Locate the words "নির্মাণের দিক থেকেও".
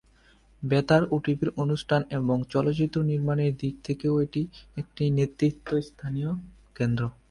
3.03-4.13